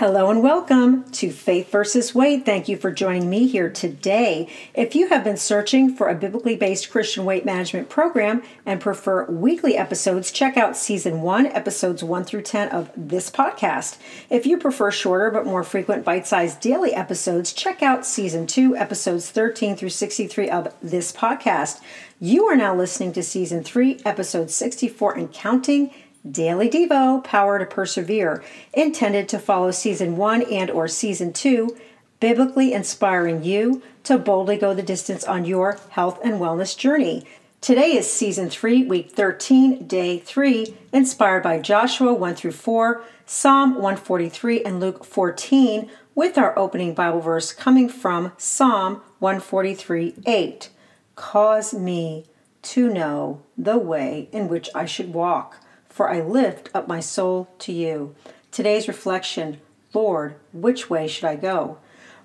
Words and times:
Hello 0.00 0.30
and 0.30 0.42
welcome 0.42 1.04
to 1.10 1.30
Faith 1.30 1.70
versus 1.70 2.14
Weight. 2.14 2.46
Thank 2.46 2.70
you 2.70 2.78
for 2.78 2.90
joining 2.90 3.28
me 3.28 3.46
here 3.46 3.68
today. 3.68 4.48
If 4.72 4.94
you 4.94 5.08
have 5.08 5.22
been 5.22 5.36
searching 5.36 5.94
for 5.94 6.08
a 6.08 6.14
biblically 6.14 6.56
based 6.56 6.90
Christian 6.90 7.26
weight 7.26 7.44
management 7.44 7.90
program 7.90 8.42
and 8.64 8.80
prefer 8.80 9.26
weekly 9.26 9.76
episodes, 9.76 10.32
check 10.32 10.56
out 10.56 10.74
season 10.74 11.20
1, 11.20 11.48
episodes 11.48 12.02
1 12.02 12.24
through 12.24 12.40
10 12.40 12.70
of 12.70 12.90
this 12.96 13.30
podcast. 13.30 13.98
If 14.30 14.46
you 14.46 14.56
prefer 14.56 14.90
shorter 14.90 15.30
but 15.30 15.44
more 15.44 15.62
frequent 15.62 16.02
bite 16.02 16.26
sized 16.26 16.60
daily 16.60 16.94
episodes, 16.94 17.52
check 17.52 17.82
out 17.82 18.06
season 18.06 18.46
2, 18.46 18.74
episodes 18.76 19.28
13 19.28 19.76
through 19.76 19.90
63 19.90 20.48
of 20.48 20.74
this 20.80 21.12
podcast. 21.12 21.82
You 22.18 22.46
are 22.46 22.56
now 22.56 22.74
listening 22.74 23.12
to 23.12 23.22
season 23.22 23.62
3, 23.62 24.00
episode 24.06 24.50
64 24.50 25.18
and 25.18 25.30
counting 25.30 25.90
Daily 26.28 26.68
Devo, 26.68 27.24
Power 27.24 27.58
to 27.58 27.64
Persevere, 27.64 28.44
intended 28.74 29.26
to 29.30 29.38
follow 29.38 29.70
season 29.70 30.18
1 30.18 30.42
and 30.52 30.70
or 30.70 30.86
season 30.86 31.32
2, 31.32 31.74
biblically 32.20 32.74
inspiring 32.74 33.42
you 33.42 33.82
to 34.04 34.18
boldly 34.18 34.58
go 34.58 34.74
the 34.74 34.82
distance 34.82 35.24
on 35.24 35.46
your 35.46 35.78
health 35.90 36.20
and 36.22 36.34
wellness 36.34 36.76
journey. 36.76 37.24
Today 37.62 37.96
is 37.96 38.10
season 38.10 38.50
3, 38.50 38.84
week 38.84 39.12
13, 39.12 39.86
day 39.86 40.18
3, 40.18 40.76
inspired 40.92 41.42
by 41.42 41.58
Joshua 41.58 42.12
1 42.12 42.34
through 42.34 42.52
4, 42.52 43.02
Psalm 43.24 43.74
143 43.76 44.62
and 44.62 44.78
Luke 44.78 45.04
14, 45.04 45.90
with 46.14 46.36
our 46.36 46.58
opening 46.58 46.92
Bible 46.92 47.20
verse 47.20 47.52
coming 47.52 47.88
from 47.88 48.32
Psalm 48.36 49.00
143 49.20 50.16
8. 50.26 50.68
Cause 51.16 51.72
me 51.72 52.26
to 52.60 52.92
know 52.92 53.40
the 53.56 53.78
way 53.78 54.28
in 54.32 54.48
which 54.48 54.68
I 54.74 54.84
should 54.84 55.14
walk 55.14 55.56
for 55.90 56.08
I 56.10 56.22
lift 56.22 56.70
up 56.72 56.88
my 56.88 57.00
soul 57.00 57.50
to 57.58 57.72
you. 57.72 58.14
Today's 58.50 58.88
reflection 58.88 59.60
Lord, 59.92 60.36
which 60.52 60.88
way 60.88 61.08
should 61.08 61.24
I 61.24 61.36
go? 61.36 61.78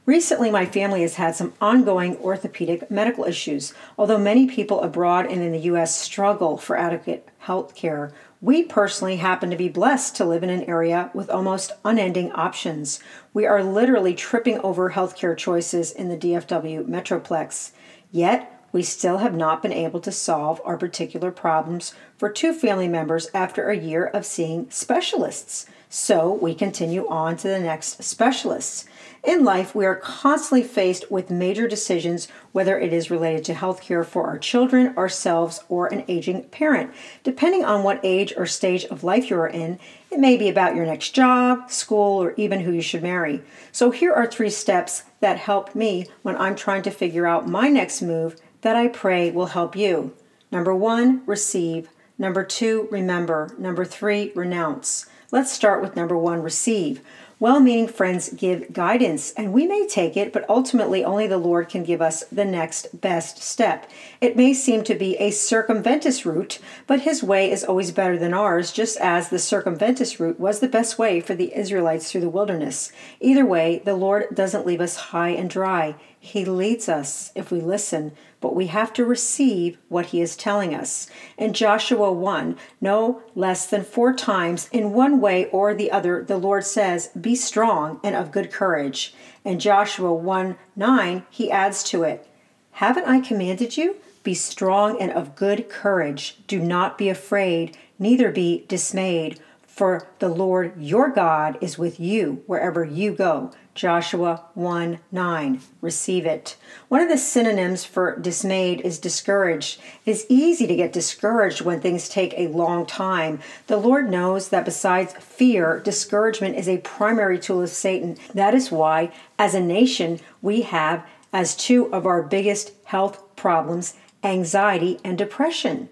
Recently, 0.05 0.51
my 0.51 0.67
family 0.67 1.01
has 1.01 1.15
had 1.15 1.35
some 1.35 1.53
ongoing 1.59 2.15
orthopedic 2.17 2.91
medical 2.91 3.23
issues. 3.23 3.73
Although 3.97 4.19
many 4.19 4.45
people 4.45 4.81
abroad 4.81 5.25
and 5.25 5.41
in 5.41 5.51
the 5.51 5.59
U.S. 5.61 5.99
struggle 5.99 6.57
for 6.57 6.77
adequate 6.77 7.27
health 7.39 7.73
care, 7.73 8.13
we 8.39 8.61
personally 8.61 9.15
happen 9.15 9.49
to 9.49 9.55
be 9.55 9.67
blessed 9.67 10.15
to 10.17 10.25
live 10.25 10.43
in 10.43 10.51
an 10.51 10.65
area 10.65 11.09
with 11.15 11.31
almost 11.31 11.71
unending 11.83 12.31
options. 12.33 12.99
We 13.33 13.47
are 13.47 13.63
literally 13.63 14.13
tripping 14.13 14.59
over 14.59 14.91
healthcare 14.91 15.35
choices 15.35 15.91
in 15.91 16.09
the 16.09 16.17
DFW 16.17 16.85
Metroplex. 16.85 17.71
Yet, 18.11 18.54
we 18.75 18.83
still 18.83 19.19
have 19.19 19.33
not 19.33 19.61
been 19.61 19.71
able 19.71 20.01
to 20.01 20.11
solve 20.11 20.61
our 20.65 20.75
particular 20.75 21.31
problems 21.31 21.93
for 22.17 22.29
two 22.29 22.51
family 22.51 22.89
members 22.89 23.29
after 23.33 23.69
a 23.69 23.77
year 23.77 24.05
of 24.07 24.25
seeing 24.25 24.69
specialists. 24.69 25.65
So 25.87 26.33
we 26.33 26.53
continue 26.53 27.07
on 27.07 27.37
to 27.37 27.47
the 27.47 27.61
next 27.61 28.03
specialists. 28.03 28.83
In 29.23 29.45
life, 29.45 29.73
we 29.73 29.85
are 29.85 29.95
constantly 29.95 30.67
faced 30.67 31.09
with 31.09 31.29
major 31.29 31.69
decisions, 31.69 32.27
whether 32.51 32.77
it 32.77 32.91
is 32.91 33.09
related 33.09 33.45
to 33.45 33.53
health 33.53 33.79
care 33.79 34.03
for 34.03 34.27
our 34.27 34.37
children, 34.37 34.93
ourselves, 34.97 35.63
or 35.69 35.87
an 35.87 36.03
aging 36.09 36.43
parent. 36.49 36.91
Depending 37.23 37.63
on 37.63 37.81
what 37.81 38.01
age 38.03 38.33
or 38.35 38.45
stage 38.45 38.83
of 38.85 39.05
life 39.05 39.29
you 39.29 39.37
are 39.37 39.47
in, 39.47 39.79
it 40.11 40.19
may 40.19 40.35
be 40.35 40.49
about 40.49 40.75
your 40.75 40.85
next 40.85 41.11
job, 41.11 41.71
school, 41.71 42.21
or 42.21 42.33
even 42.35 42.59
who 42.59 42.73
you 42.73 42.81
should 42.81 43.03
marry. 43.03 43.41
So 43.71 43.91
here 43.91 44.11
are 44.11 44.27
three 44.27 44.49
steps 44.49 45.03
that 45.21 45.37
helped 45.37 45.75
me 45.75 46.07
when 46.23 46.35
I'm 46.35 46.57
trying 46.57 46.83
to 46.83 46.91
figure 46.91 47.25
out 47.25 47.47
my 47.47 47.69
next 47.69 48.01
move 48.01 48.35
that 48.65 48.75
I 48.75 48.87
pray 48.87 49.29
will 49.29 49.45
help 49.45 49.75
you. 49.75 50.11
Number 50.51 50.73
one, 50.73 51.21
receive. 51.27 51.87
Number 52.17 52.43
two, 52.43 52.87
remember. 52.89 53.53
Number 53.59 53.85
three, 53.85 54.31
renounce. 54.33 55.05
Let's 55.31 55.51
start 55.51 55.83
with 55.83 55.95
number 55.95 56.17
one, 56.17 56.41
receive. 56.41 57.01
Well 57.37 57.59
meaning 57.59 57.87
friends 57.87 58.29
give 58.29 58.73
guidance, 58.73 59.33
and 59.33 59.53
we 59.53 59.67
may 59.67 59.85
take 59.85 60.17
it, 60.17 60.33
but 60.33 60.49
ultimately 60.49 61.03
only 61.03 61.27
the 61.27 61.37
Lord 61.37 61.69
can 61.69 61.83
give 61.83 62.01
us 62.01 62.23
the 62.31 62.45
next 62.45 63.01
best 63.01 63.43
step. 63.43 63.87
It 64.19 64.35
may 64.35 64.51
seem 64.53 64.83
to 64.85 64.95
be 64.95 65.15
a 65.17 65.29
circumventus 65.29 66.25
route, 66.25 66.57
but 66.87 67.01
His 67.01 67.21
way 67.21 67.51
is 67.51 67.63
always 67.63 67.91
better 67.91 68.17
than 68.17 68.33
ours, 68.33 68.71
just 68.71 68.97
as 68.97 69.29
the 69.29 69.37
circumventus 69.37 70.19
route 70.19 70.39
was 70.39 70.59
the 70.59 70.67
best 70.67 70.97
way 70.97 71.19
for 71.19 71.35
the 71.35 71.55
Israelites 71.55 72.09
through 72.09 72.21
the 72.21 72.29
wilderness. 72.29 72.91
Either 73.19 73.45
way, 73.45 73.81
the 73.85 73.95
Lord 73.95 74.33
doesn't 74.33 74.65
leave 74.65 74.81
us 74.81 74.95
high 74.95 75.29
and 75.29 75.49
dry. 75.49 75.95
He 76.25 76.43
leads 76.43 76.89
us 76.89 77.31
if 77.35 77.51
we 77.51 77.61
listen, 77.61 78.11
but 78.41 78.55
we 78.55 78.65
have 78.67 78.91
to 78.93 79.05
receive 79.05 79.77
what 79.89 80.07
he 80.07 80.21
is 80.21 80.35
telling 80.35 80.73
us. 80.73 81.07
In 81.37 81.53
Joshua 81.53 82.11
1, 82.11 82.57
no 82.81 83.21
less 83.35 83.67
than 83.67 83.83
four 83.83 84.11
times, 84.11 84.67
in 84.71 84.91
one 84.91 85.21
way 85.21 85.45
or 85.51 85.75
the 85.75 85.91
other, 85.91 86.23
the 86.23 86.39
Lord 86.39 86.65
says, 86.65 87.09
Be 87.09 87.35
strong 87.35 87.99
and 88.03 88.15
of 88.15 88.31
good 88.31 88.51
courage. 88.51 89.13
In 89.43 89.59
Joshua 89.59 90.11
1 90.11 90.57
9, 90.75 91.23
he 91.29 91.51
adds 91.51 91.83
to 91.83 92.01
it, 92.01 92.27
Haven't 92.71 93.05
I 93.07 93.19
commanded 93.19 93.77
you? 93.77 93.97
Be 94.23 94.33
strong 94.33 94.99
and 94.99 95.11
of 95.11 95.35
good 95.35 95.69
courage. 95.69 96.39
Do 96.47 96.59
not 96.59 96.97
be 96.97 97.07
afraid, 97.07 97.77
neither 97.99 98.31
be 98.31 98.65
dismayed, 98.67 99.39
for 99.75 100.07
the 100.19 100.29
Lord 100.29 100.81
your 100.81 101.09
God 101.09 101.57
is 101.59 101.77
with 101.77 101.99
you 101.99 102.43
wherever 102.47 102.85
you 102.85 103.11
go. 103.11 103.51
Joshua 103.73 104.45
1 104.53 104.99
9. 105.11 105.61
Receive 105.81 106.25
it. 106.25 106.55
One 106.87 107.01
of 107.01 107.09
the 107.09 107.17
synonyms 107.17 107.83
for 107.83 108.17
dismayed 108.17 108.79
is 108.81 108.99
discouraged. 108.99 109.81
It 110.05 110.11
is 110.11 110.25
easy 110.29 110.65
to 110.65 110.77
get 110.77 110.93
discouraged 110.93 111.59
when 111.59 111.81
things 111.81 112.07
take 112.07 112.33
a 112.37 112.47
long 112.47 112.85
time. 112.85 113.41
The 113.67 113.75
Lord 113.75 114.09
knows 114.09 114.47
that 114.47 114.63
besides 114.63 115.13
fear, 115.19 115.81
discouragement 115.81 116.55
is 116.55 116.69
a 116.69 116.77
primary 116.77 117.37
tool 117.37 117.61
of 117.61 117.69
Satan. 117.69 118.15
That 118.33 118.55
is 118.55 118.71
why, 118.71 119.11
as 119.37 119.53
a 119.53 119.59
nation, 119.59 120.21
we 120.41 120.61
have 120.61 121.05
as 121.33 121.53
two 121.53 121.93
of 121.93 122.05
our 122.05 122.23
biggest 122.23 122.71
health 122.85 123.35
problems 123.35 123.95
anxiety 124.23 124.99
and 125.03 125.17
depression. 125.17 125.89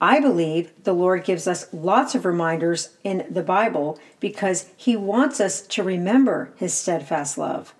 I 0.00 0.20
believe 0.20 0.72
the 0.84 0.94
Lord 0.94 1.24
gives 1.24 1.46
us 1.46 1.68
lots 1.72 2.14
of 2.14 2.24
reminders 2.24 2.96
in 3.04 3.26
the 3.28 3.42
Bible 3.42 3.98
because 4.18 4.70
He 4.76 4.96
wants 4.96 5.40
us 5.40 5.60
to 5.62 5.82
remember 5.82 6.52
His 6.56 6.72
steadfast 6.72 7.36
love. 7.36 7.74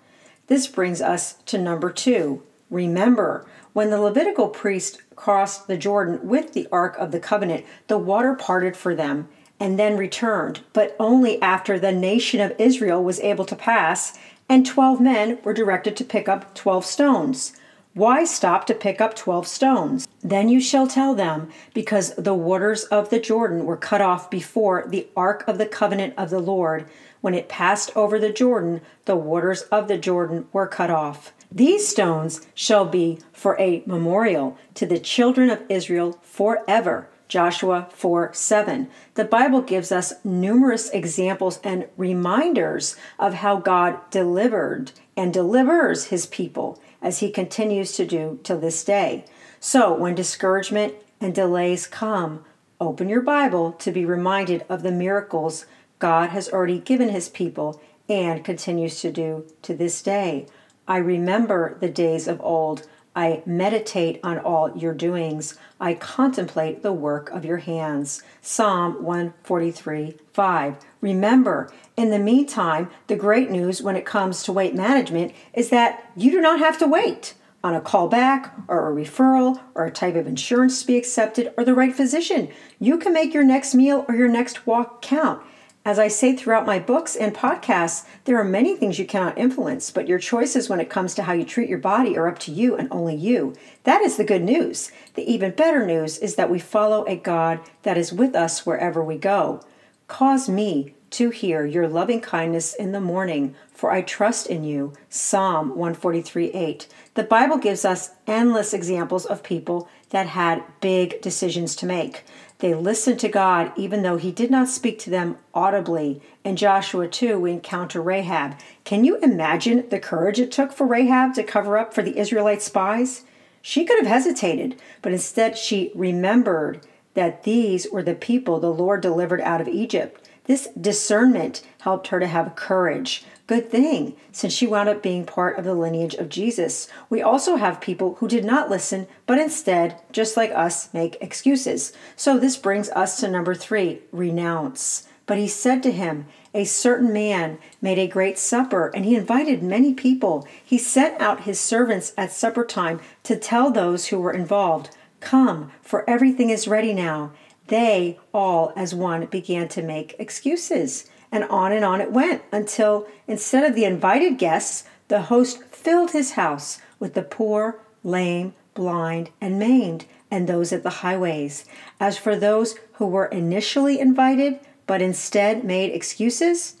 This 0.47 0.67
brings 0.67 1.01
us 1.01 1.33
to 1.47 1.57
number 1.57 1.91
two 1.91 2.43
remember. 2.69 3.45
When 3.73 3.89
the 3.89 3.99
Levitical 3.99 4.49
priest 4.49 5.01
crossed 5.15 5.67
the 5.67 5.77
Jordan 5.77 6.27
with 6.27 6.53
the 6.53 6.67
Ark 6.71 6.95
of 6.97 7.11
the 7.11 7.19
Covenant, 7.19 7.65
the 7.87 7.97
water 7.97 8.35
parted 8.35 8.77
for 8.77 8.95
them 8.95 9.27
and 9.59 9.77
then 9.77 9.97
returned, 9.97 10.61
but 10.73 10.95
only 10.99 11.41
after 11.41 11.77
the 11.77 11.91
nation 11.91 12.39
of 12.39 12.55
Israel 12.57 13.03
was 13.03 13.19
able 13.19 13.45
to 13.45 13.55
pass, 13.55 14.17
and 14.49 14.65
12 14.65 14.99
men 14.99 15.37
were 15.43 15.53
directed 15.53 15.95
to 15.97 16.03
pick 16.03 16.27
up 16.27 16.53
12 16.55 16.85
stones. 16.85 17.53
Why 17.93 18.23
stop 18.23 18.65
to 18.67 18.73
pick 18.73 19.01
up 19.01 19.15
twelve 19.15 19.47
stones? 19.47 20.07
Then 20.23 20.49
you 20.49 20.61
shall 20.61 20.87
tell 20.87 21.15
them, 21.15 21.49
because 21.73 22.13
the 22.15 22.33
waters 22.33 22.83
of 22.85 23.09
the 23.09 23.19
Jordan 23.19 23.65
were 23.65 23.77
cut 23.77 24.01
off 24.01 24.29
before 24.29 24.85
the 24.87 25.07
ark 25.15 25.43
of 25.47 25.57
the 25.57 25.65
covenant 25.65 26.13
of 26.17 26.29
the 26.29 26.39
Lord. 26.39 26.87
When 27.21 27.33
it 27.33 27.49
passed 27.49 27.95
over 27.95 28.19
the 28.19 28.31
Jordan, 28.31 28.81
the 29.05 29.15
waters 29.15 29.63
of 29.63 29.87
the 29.87 29.97
Jordan 29.97 30.47
were 30.53 30.67
cut 30.67 30.89
off. 30.89 31.33
These 31.51 31.87
stones 31.87 32.47
shall 32.53 32.85
be 32.85 33.19
for 33.33 33.59
a 33.59 33.83
memorial 33.85 34.57
to 34.75 34.85
the 34.85 34.99
children 34.99 35.49
of 35.49 35.63
Israel 35.69 36.19
forever. 36.21 37.09
Joshua 37.27 37.87
4 37.91 38.33
7. 38.33 38.89
The 39.15 39.23
Bible 39.23 39.61
gives 39.61 39.91
us 39.91 40.13
numerous 40.23 40.89
examples 40.89 41.59
and 41.63 41.87
reminders 41.95 42.95
of 43.17 43.35
how 43.35 43.55
God 43.55 43.99
delivered 44.11 44.91
and 45.15 45.33
delivers 45.33 46.05
his 46.05 46.25
people 46.25 46.81
as 47.01 47.19
he 47.19 47.31
continues 47.31 47.93
to 47.93 48.05
do 48.05 48.39
till 48.43 48.59
this 48.59 48.83
day. 48.83 49.25
So, 49.63 49.93
when 49.93 50.15
discouragement 50.15 50.95
and 51.19 51.35
delays 51.35 51.85
come, 51.85 52.43
open 52.79 53.07
your 53.07 53.21
Bible 53.21 53.73
to 53.73 53.91
be 53.91 54.05
reminded 54.05 54.65
of 54.67 54.81
the 54.81 54.91
miracles 54.91 55.67
God 55.99 56.31
has 56.31 56.49
already 56.49 56.79
given 56.79 57.09
his 57.09 57.29
people 57.29 57.79
and 58.09 58.43
continues 58.43 59.01
to 59.01 59.11
do 59.11 59.45
to 59.61 59.75
this 59.75 60.01
day. 60.01 60.47
I 60.87 60.97
remember 60.97 61.77
the 61.79 61.89
days 61.89 62.27
of 62.27 62.41
old. 62.41 62.87
I 63.15 63.43
meditate 63.45 64.19
on 64.23 64.39
all 64.39 64.75
your 64.75 64.95
doings. 64.95 65.59
I 65.79 65.93
contemplate 65.93 66.81
the 66.81 66.91
work 66.91 67.29
of 67.29 67.45
your 67.45 67.57
hands. 67.57 68.23
Psalm 68.41 69.03
143 69.03 70.15
5. 70.33 70.75
Remember, 71.01 71.71
in 71.95 72.09
the 72.09 72.17
meantime, 72.17 72.89
the 73.05 73.15
great 73.15 73.51
news 73.51 73.79
when 73.79 73.95
it 73.95 74.07
comes 74.07 74.41
to 74.41 74.51
weight 74.51 74.73
management 74.73 75.33
is 75.53 75.69
that 75.69 76.11
you 76.15 76.31
do 76.31 76.41
not 76.41 76.57
have 76.57 76.79
to 76.79 76.87
wait. 76.87 77.35
On 77.63 77.75
a 77.75 77.81
call 77.81 78.07
back 78.07 78.53
or 78.67 78.89
a 78.89 78.95
referral 78.95 79.61
or 79.75 79.85
a 79.85 79.91
type 79.91 80.15
of 80.15 80.27
insurance 80.27 80.81
to 80.81 80.87
be 80.87 80.97
accepted 80.97 81.53
or 81.57 81.63
the 81.63 81.75
right 81.75 81.95
physician. 81.95 82.49
You 82.79 82.97
can 82.97 83.13
make 83.13 83.33
your 83.33 83.43
next 83.43 83.75
meal 83.75 84.05
or 84.07 84.15
your 84.15 84.27
next 84.27 84.65
walk 84.65 85.01
count. 85.01 85.41
As 85.83 85.97
I 85.97 86.09
say 86.09 86.35
throughout 86.35 86.67
my 86.67 86.77
books 86.77 87.15
and 87.15 87.33
podcasts, 87.33 88.05
there 88.25 88.37
are 88.39 88.43
many 88.43 88.75
things 88.75 88.99
you 88.99 89.05
cannot 89.05 89.37
influence, 89.37 89.89
but 89.89 90.07
your 90.07 90.19
choices 90.19 90.69
when 90.69 90.79
it 90.79 90.91
comes 90.91 91.15
to 91.15 91.23
how 91.23 91.33
you 91.33 91.43
treat 91.43 91.69
your 91.69 91.79
body 91.79 92.15
are 92.15 92.27
up 92.27 92.37
to 92.39 92.51
you 92.51 92.75
and 92.75 92.87
only 92.91 93.15
you. 93.15 93.55
That 93.83 94.01
is 94.01 94.15
the 94.15 94.23
good 94.23 94.43
news. 94.43 94.91
The 95.15 95.23
even 95.23 95.51
better 95.51 95.83
news 95.83 96.19
is 96.19 96.35
that 96.35 96.51
we 96.51 96.59
follow 96.59 97.03
a 97.07 97.15
God 97.15 97.61
that 97.81 97.97
is 97.97 98.13
with 98.13 98.35
us 98.35 98.63
wherever 98.63 99.03
we 99.03 99.17
go. 99.17 99.63
Cause 100.07 100.47
me 100.47 100.93
to 101.11 101.29
hear 101.29 101.65
your 101.65 101.87
loving 101.87 102.21
kindness 102.21 102.73
in 102.73 102.93
the 102.93 103.01
morning, 103.01 103.53
for 103.73 103.91
I 103.91 104.01
trust 104.01 104.47
in 104.47 104.63
you. 104.63 104.93
Psalm 105.09 105.69
143 105.69 106.51
8. 106.51 106.87
The 107.13 107.23
Bible 107.23 107.57
gives 107.57 107.83
us 107.83 108.11
endless 108.25 108.73
examples 108.73 109.25
of 109.25 109.43
people 109.43 109.89
that 110.09 110.27
had 110.27 110.63
big 110.79 111.21
decisions 111.21 111.75
to 111.77 111.85
make. 111.85 112.23
They 112.59 112.73
listened 112.73 113.19
to 113.19 113.29
God 113.29 113.73
even 113.75 114.03
though 114.03 114.17
He 114.17 114.31
did 114.31 114.49
not 114.49 114.69
speak 114.69 114.99
to 114.99 115.09
them 115.09 115.37
audibly. 115.53 116.21
In 116.45 116.55
Joshua 116.55 117.07
2, 117.07 117.39
we 117.39 117.51
encounter 117.51 118.01
Rahab. 118.01 118.55
Can 118.85 119.03
you 119.03 119.17
imagine 119.17 119.89
the 119.89 119.99
courage 119.99 120.39
it 120.39 120.51
took 120.51 120.71
for 120.71 120.87
Rahab 120.87 121.33
to 121.33 121.43
cover 121.43 121.77
up 121.77 121.93
for 121.93 122.01
the 122.01 122.17
Israelite 122.17 122.61
spies? 122.61 123.25
She 123.61 123.83
could 123.85 123.99
have 123.99 124.07
hesitated, 124.07 124.81
but 125.01 125.11
instead 125.11 125.57
she 125.57 125.91
remembered 125.93 126.85
that 127.13 127.43
these 127.43 127.87
were 127.91 128.03
the 128.03 128.15
people 128.15 128.59
the 128.59 128.71
Lord 128.71 129.01
delivered 129.01 129.41
out 129.41 129.61
of 129.61 129.67
Egypt. 129.67 130.29
This 130.45 130.69
discernment 130.79 131.61
helped 131.81 132.07
her 132.07 132.19
to 132.19 132.27
have 132.27 132.55
courage. 132.55 133.23
Good 133.47 133.69
thing, 133.69 134.15
since 134.31 134.53
she 134.53 134.65
wound 134.65 134.89
up 134.89 135.03
being 135.03 135.25
part 135.25 135.59
of 135.59 135.65
the 135.65 135.75
lineage 135.75 136.15
of 136.15 136.29
Jesus. 136.29 136.87
We 137.09 137.21
also 137.21 137.57
have 137.57 137.81
people 137.81 138.15
who 138.15 138.27
did 138.27 138.45
not 138.45 138.69
listen, 138.69 139.07
but 139.25 139.39
instead, 139.39 139.99
just 140.11 140.37
like 140.37 140.51
us, 140.51 140.93
make 140.93 141.17
excuses. 141.21 141.93
So 142.15 142.39
this 142.39 142.57
brings 142.57 142.89
us 142.89 143.19
to 143.19 143.27
number 143.27 143.53
three 143.53 144.01
renounce. 144.11 145.07
But 145.25 145.37
he 145.37 145.47
said 145.47 145.83
to 145.83 145.91
him, 145.91 146.25
A 146.53 146.65
certain 146.65 147.13
man 147.13 147.57
made 147.81 147.99
a 147.99 148.07
great 148.07 148.37
supper, 148.37 148.91
and 148.95 149.05
he 149.05 149.15
invited 149.15 149.61
many 149.61 149.93
people. 149.93 150.47
He 150.63 150.77
sent 150.77 151.21
out 151.21 151.41
his 151.41 151.59
servants 151.59 152.13
at 152.17 152.31
supper 152.31 152.65
time 152.65 152.99
to 153.23 153.35
tell 153.35 153.71
those 153.71 154.07
who 154.07 154.19
were 154.19 154.33
involved, 154.33 154.89
Come, 155.19 155.71
for 155.81 156.09
everything 156.09 156.49
is 156.49 156.67
ready 156.67 156.93
now. 156.93 157.31
They 157.67 158.19
all, 158.33 158.73
as 158.75 158.93
one, 158.93 159.25
began 159.27 159.67
to 159.69 159.81
make 159.81 160.15
excuses. 160.19 161.09
And 161.31 161.45
on 161.45 161.71
and 161.71 161.85
on 161.85 162.01
it 162.01 162.11
went 162.11 162.43
until 162.51 163.07
instead 163.27 163.63
of 163.63 163.75
the 163.75 163.85
invited 163.85 164.37
guests, 164.37 164.83
the 165.07 165.23
host 165.23 165.63
filled 165.63 166.11
his 166.11 166.31
house 166.31 166.79
with 166.99 167.13
the 167.13 167.21
poor, 167.21 167.79
lame, 168.03 168.53
blind, 168.73 169.29
and 169.39 169.57
maimed, 169.57 170.05
and 170.29 170.47
those 170.47 170.71
at 170.71 170.83
the 170.83 170.89
highways. 170.89 171.65
As 171.99 172.17
for 172.17 172.35
those 172.35 172.75
who 172.93 173.07
were 173.07 173.25
initially 173.25 173.99
invited, 173.99 174.59
but 174.87 175.01
instead 175.01 175.63
made 175.63 175.93
excuses, 175.93 176.77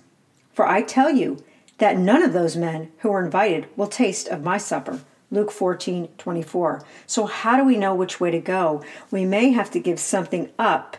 for 0.53 0.67
I 0.67 0.81
tell 0.81 1.09
you 1.09 1.43
that 1.77 1.97
none 1.97 2.21
of 2.21 2.33
those 2.33 2.55
men 2.55 2.91
who 2.99 3.09
were 3.09 3.23
invited 3.23 3.67
will 3.75 3.87
taste 3.87 4.27
of 4.27 4.43
my 4.43 4.57
supper. 4.57 5.01
Luke 5.31 5.51
14, 5.51 6.09
24. 6.17 6.83
So, 7.07 7.25
how 7.25 7.57
do 7.57 7.63
we 7.63 7.77
know 7.77 7.95
which 7.95 8.19
way 8.19 8.31
to 8.31 8.39
go? 8.39 8.83
We 9.09 9.25
may 9.25 9.51
have 9.51 9.71
to 9.71 9.79
give 9.79 9.99
something 9.99 10.49
up 10.59 10.97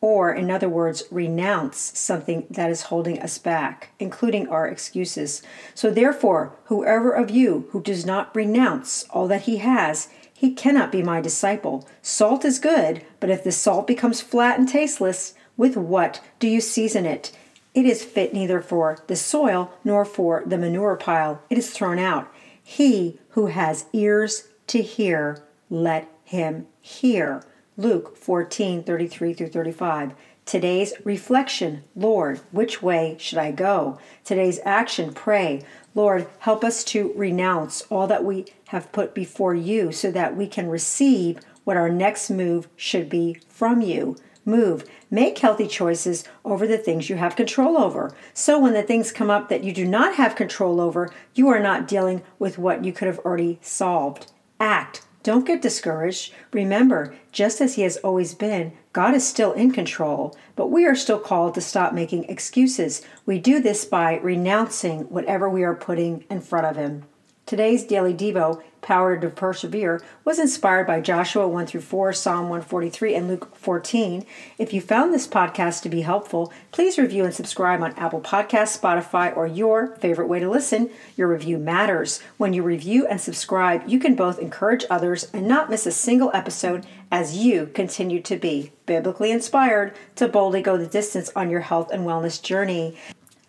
or, 0.00 0.32
in 0.32 0.50
other 0.50 0.68
words, 0.68 1.02
renounce 1.10 1.98
something 1.98 2.46
that 2.50 2.70
is 2.70 2.82
holding 2.82 3.18
us 3.20 3.36
back, 3.36 3.90
including 3.98 4.48
our 4.48 4.68
excuses. 4.68 5.42
So, 5.74 5.90
therefore, 5.90 6.54
whoever 6.66 7.10
of 7.10 7.30
you 7.30 7.68
who 7.72 7.82
does 7.82 8.06
not 8.06 8.34
renounce 8.34 9.04
all 9.10 9.26
that 9.26 9.42
he 9.42 9.56
has, 9.58 10.08
he 10.32 10.54
cannot 10.54 10.92
be 10.92 11.02
my 11.02 11.20
disciple. 11.20 11.88
Salt 12.00 12.44
is 12.44 12.60
good, 12.60 13.04
but 13.18 13.30
if 13.30 13.42
the 13.42 13.50
salt 13.50 13.88
becomes 13.88 14.20
flat 14.20 14.56
and 14.56 14.68
tasteless, 14.68 15.34
with 15.56 15.76
what 15.76 16.22
do 16.38 16.46
you 16.46 16.60
season 16.60 17.04
it? 17.04 17.32
It 17.74 17.84
is 17.84 18.04
fit 18.04 18.32
neither 18.32 18.60
for 18.60 18.98
the 19.08 19.16
soil 19.16 19.72
nor 19.82 20.04
for 20.04 20.44
the 20.46 20.58
manure 20.58 20.96
pile. 20.96 21.42
It 21.50 21.58
is 21.58 21.70
thrown 21.70 21.98
out. 21.98 22.32
He 22.70 23.18
who 23.30 23.46
has 23.46 23.86
ears 23.94 24.48
to 24.66 24.82
hear, 24.82 25.42
let 25.70 26.06
him 26.22 26.66
hear. 26.82 27.42
Luke 27.78 28.14
14 28.14 28.82
33 28.82 29.32
through 29.32 29.48
35. 29.48 30.12
Today's 30.44 30.92
reflection 31.02 31.84
Lord, 31.96 32.40
which 32.50 32.82
way 32.82 33.16
should 33.18 33.38
I 33.38 33.52
go? 33.52 33.98
Today's 34.22 34.60
action 34.66 35.14
pray, 35.14 35.64
Lord, 35.94 36.28
help 36.40 36.62
us 36.62 36.84
to 36.84 37.14
renounce 37.16 37.86
all 37.88 38.06
that 38.06 38.22
we 38.22 38.44
have 38.66 38.92
put 38.92 39.14
before 39.14 39.54
you 39.54 39.90
so 39.90 40.10
that 40.10 40.36
we 40.36 40.46
can 40.46 40.68
receive 40.68 41.38
what 41.64 41.78
our 41.78 41.88
next 41.88 42.28
move 42.28 42.68
should 42.76 43.08
be 43.08 43.40
from 43.48 43.80
you. 43.80 44.14
Move. 44.44 44.84
Make 45.10 45.38
healthy 45.38 45.66
choices 45.66 46.24
over 46.44 46.66
the 46.66 46.76
things 46.76 47.08
you 47.08 47.16
have 47.16 47.34
control 47.34 47.78
over. 47.78 48.12
So 48.34 48.58
when 48.58 48.74
the 48.74 48.82
things 48.82 49.10
come 49.10 49.30
up 49.30 49.48
that 49.48 49.64
you 49.64 49.72
do 49.72 49.86
not 49.86 50.16
have 50.16 50.36
control 50.36 50.80
over, 50.80 51.10
you 51.34 51.48
are 51.48 51.60
not 51.60 51.88
dealing 51.88 52.22
with 52.38 52.58
what 52.58 52.84
you 52.84 52.92
could 52.92 53.08
have 53.08 53.18
already 53.20 53.58
solved. 53.62 54.30
Act. 54.60 55.02
Don't 55.22 55.46
get 55.46 55.60
discouraged. 55.60 56.32
Remember, 56.52 57.14
just 57.32 57.60
as 57.60 57.74
He 57.74 57.82
has 57.82 57.96
always 57.98 58.34
been, 58.34 58.72
God 58.92 59.14
is 59.14 59.26
still 59.26 59.52
in 59.52 59.72
control, 59.72 60.36
but 60.56 60.70
we 60.70 60.86
are 60.86 60.94
still 60.94 61.18
called 61.18 61.54
to 61.54 61.60
stop 61.60 61.92
making 61.92 62.24
excuses. 62.24 63.02
We 63.26 63.38
do 63.38 63.60
this 63.60 63.84
by 63.84 64.18
renouncing 64.18 65.00
whatever 65.10 65.48
we 65.48 65.64
are 65.64 65.74
putting 65.74 66.24
in 66.30 66.40
front 66.40 66.66
of 66.66 66.76
Him. 66.76 67.04
Today's 67.48 67.82
Daily 67.82 68.12
Devo, 68.12 68.62
Power 68.82 69.16
to 69.16 69.30
Persevere, 69.30 70.02
was 70.22 70.38
inspired 70.38 70.86
by 70.86 71.00
Joshua 71.00 71.48
1 71.48 71.66
through 71.66 71.80
4, 71.80 72.12
Psalm 72.12 72.50
143, 72.50 73.14
and 73.14 73.26
Luke 73.26 73.56
14. 73.56 74.26
If 74.58 74.74
you 74.74 74.82
found 74.82 75.14
this 75.14 75.26
podcast 75.26 75.80
to 75.80 75.88
be 75.88 76.02
helpful, 76.02 76.52
please 76.72 76.98
review 76.98 77.24
and 77.24 77.32
subscribe 77.32 77.82
on 77.82 77.94
Apple 77.94 78.20
Podcasts, 78.20 78.78
Spotify, 78.78 79.34
or 79.34 79.46
your 79.46 79.96
favorite 79.96 80.28
way 80.28 80.40
to 80.40 80.50
listen. 80.50 80.90
Your 81.16 81.28
review 81.28 81.56
matters. 81.56 82.20
When 82.36 82.52
you 82.52 82.62
review 82.62 83.06
and 83.06 83.18
subscribe, 83.18 83.88
you 83.88 83.98
can 83.98 84.14
both 84.14 84.38
encourage 84.38 84.84
others 84.90 85.30
and 85.32 85.48
not 85.48 85.70
miss 85.70 85.86
a 85.86 85.90
single 85.90 86.30
episode 86.34 86.84
as 87.10 87.38
you 87.38 87.68
continue 87.68 88.20
to 88.20 88.36
be 88.36 88.72
biblically 88.84 89.30
inspired 89.30 89.94
to 90.16 90.28
boldly 90.28 90.60
go 90.60 90.76
the 90.76 90.86
distance 90.86 91.30
on 91.34 91.48
your 91.48 91.62
health 91.62 91.90
and 91.90 92.02
wellness 92.04 92.42
journey. 92.42 92.98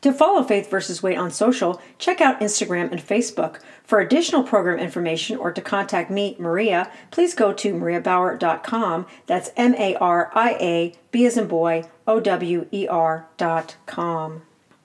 To 0.01 0.13
follow 0.13 0.44
Faith 0.44 0.69
versus 0.69 1.04
Weight 1.04 1.18
on 1.18 1.30
social, 1.30 1.81
check 1.98 2.22
out 2.22 2.40
Instagram 2.40 2.90
and 2.92 3.01
Facebook. 3.01 3.60
For 3.84 4.00
additional 4.00 4.44
program 4.44 4.80
information 4.80 5.36
or 5.36 5.51
to 5.51 5.62
contact 5.62 6.10
me, 6.10 6.38
Maria, 6.40 6.90
please 7.12 7.34
go 7.34 7.51
to 7.51 7.74
mariabower.com. 7.74 9.07
That's 9.25 9.51
M 9.57 9.75
A 9.75 9.96
R 9.96 10.31
I 10.34 10.51
A 10.62 10.94
B 11.12 11.25
as 11.25 11.38
in 11.38 11.48
boy, 11.48 11.84
O 12.08 12.22
W 12.22 12.68
E 12.72 12.88
R.com. 12.88 14.44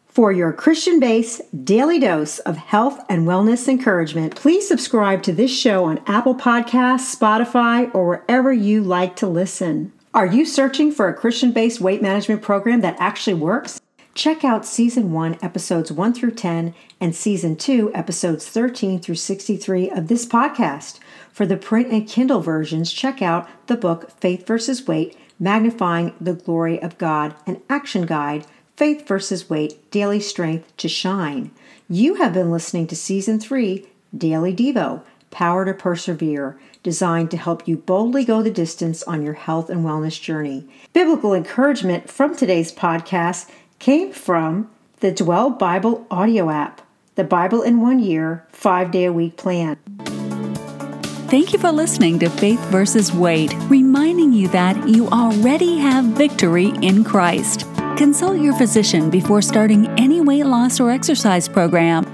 For 0.08 0.32
your 0.32 0.52
Christian 0.52 0.98
based 0.98 1.64
daily 1.64 2.00
dose 2.00 2.40
of 2.40 2.56
health 2.56 3.04
and 3.08 3.26
wellness 3.26 3.68
encouragement, 3.68 4.34
please 4.34 4.66
subscribe 4.66 5.22
to 5.24 5.32
this 5.32 5.56
show 5.56 5.84
on 5.84 6.02
Apple 6.06 6.34
Podcasts, 6.34 7.16
Spotify, 7.16 7.92
or 7.94 8.06
wherever 8.06 8.52
you 8.52 8.82
like 8.82 9.14
to 9.16 9.28
listen. 9.28 9.92
Are 10.12 10.26
you 10.26 10.44
searching 10.44 10.90
for 10.92 11.08
a 11.08 11.14
Christian 11.14 11.52
based 11.52 11.80
weight 11.80 12.02
management 12.02 12.42
program 12.42 12.80
that 12.80 12.96
actually 12.98 13.34
works? 13.34 13.80
Check 14.14 14.44
out 14.44 14.64
Season 14.64 15.10
1, 15.10 15.38
Episodes 15.42 15.90
1 15.90 16.14
through 16.14 16.30
10, 16.30 16.72
and 17.00 17.16
Season 17.16 17.56
2, 17.56 17.92
Episodes 17.94 18.48
13 18.48 19.00
through 19.00 19.16
63 19.16 19.90
of 19.90 20.06
this 20.06 20.24
podcast. 20.24 21.00
For 21.32 21.44
the 21.44 21.56
print 21.56 21.90
and 21.90 22.08
Kindle 22.08 22.40
versions, 22.40 22.92
check 22.92 23.20
out 23.20 23.48
the 23.66 23.76
book 23.76 24.12
Faith 24.20 24.46
versus 24.46 24.86
Weight 24.86 25.16
Magnifying 25.40 26.14
the 26.20 26.34
Glory 26.34 26.80
of 26.80 26.96
God, 26.96 27.34
an 27.44 27.60
action 27.68 28.06
guide, 28.06 28.46
Faith 28.76 29.06
versus 29.06 29.50
Weight 29.50 29.90
Daily 29.90 30.20
Strength 30.20 30.76
to 30.76 30.88
Shine. 30.88 31.50
You 31.88 32.14
have 32.14 32.32
been 32.32 32.52
listening 32.52 32.86
to 32.86 32.96
Season 32.96 33.40
3, 33.40 33.84
Daily 34.16 34.54
Devo 34.54 35.02
Power 35.32 35.64
to 35.64 35.74
Persevere, 35.74 36.56
designed 36.84 37.32
to 37.32 37.36
help 37.36 37.66
you 37.66 37.76
boldly 37.76 38.24
go 38.24 38.40
the 38.40 38.50
distance 38.52 39.02
on 39.02 39.22
your 39.22 39.34
health 39.34 39.68
and 39.68 39.84
wellness 39.84 40.20
journey. 40.20 40.68
Biblical 40.92 41.34
encouragement 41.34 42.08
from 42.08 42.36
today's 42.36 42.72
podcast 42.72 43.50
came 43.84 44.10
from 44.10 44.70
the 45.00 45.12
Dwell 45.12 45.50
Bible 45.50 46.06
audio 46.10 46.48
app, 46.48 46.80
the 47.16 47.22
Bible 47.22 47.60
in 47.60 47.82
one 47.82 47.98
year, 47.98 48.46
five 48.48 48.90
day 48.90 49.04
a 49.04 49.12
week 49.12 49.36
plan. 49.36 49.76
Thank 51.28 51.52
you 51.52 51.58
for 51.58 51.70
listening 51.70 52.18
to 52.20 52.30
Faith 52.30 52.60
versus 52.70 53.12
Weight, 53.12 53.52
reminding 53.68 54.32
you 54.32 54.48
that 54.48 54.88
you 54.88 55.06
already 55.10 55.76
have 55.76 56.06
victory 56.16 56.72
in 56.80 57.04
Christ. 57.04 57.66
Consult 57.98 58.40
your 58.40 58.54
physician 58.54 59.10
before 59.10 59.42
starting 59.42 59.86
any 60.00 60.22
weight 60.22 60.46
loss 60.46 60.80
or 60.80 60.90
exercise 60.90 61.46
program 61.46 62.13